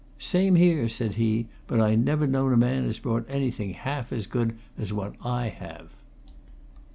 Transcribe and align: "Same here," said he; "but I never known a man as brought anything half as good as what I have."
"Same 0.17 0.55
here," 0.55 0.89
said 0.89 1.13
he; 1.13 1.47
"but 1.67 1.79
I 1.79 1.93
never 1.93 2.25
known 2.25 2.53
a 2.53 2.57
man 2.57 2.85
as 2.89 2.97
brought 2.97 3.23
anything 3.29 3.73
half 3.73 4.11
as 4.11 4.25
good 4.25 4.57
as 4.75 4.91
what 4.91 5.13
I 5.23 5.49
have." 5.49 5.89